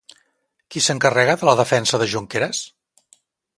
Qui 0.75 0.81
s'encarrega 0.85 1.35
de 1.43 1.47
la 1.51 1.55
defensa 1.61 2.01
de 2.05 2.09
Junqueras? 2.15 2.65